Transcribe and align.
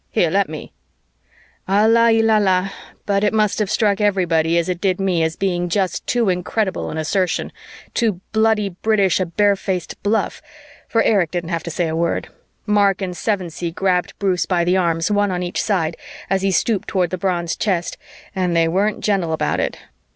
Here, 0.09 0.31
let 0.31 0.49
me" 0.49 0.73
Allah 1.69 2.11
il 2.11 2.31
allah, 2.31 2.73
but 3.05 3.23
it 3.23 3.35
must 3.35 3.59
have 3.59 3.69
struck 3.69 4.01
everybody 4.01 4.57
as 4.57 4.67
it 4.67 4.81
did 4.81 4.99
me 4.99 5.21
as 5.21 5.35
being 5.35 5.69
just 5.69 6.07
too 6.07 6.27
incredible 6.27 6.89
an 6.89 6.97
assertion, 6.97 7.51
too 7.93 8.19
bloody 8.31 8.69
British 8.69 9.19
a 9.19 9.27
bare 9.27 9.55
faced 9.55 10.01
bluff, 10.01 10.41
for 10.87 11.03
Erich 11.03 11.29
didn't 11.29 11.51
have 11.51 11.61
to 11.61 11.69
say 11.69 11.87
a 11.87 11.95
word; 11.95 12.29
Mark 12.65 12.99
and 12.99 13.15
Sevensee 13.15 13.69
grabbed 13.71 14.17
Bruce 14.17 14.47
by 14.47 14.63
the 14.63 14.75
arms, 14.75 15.11
one 15.11 15.29
on 15.29 15.43
each 15.43 15.61
side, 15.61 15.95
as 16.31 16.41
he 16.41 16.49
stooped 16.49 16.87
toward 16.87 17.11
the 17.11 17.17
bronze 17.19 17.55
chest, 17.55 17.95
and 18.35 18.55
they 18.55 18.67
weren't 18.67 19.03
gentle 19.03 19.33
about 19.33 19.59
it. 19.59 19.77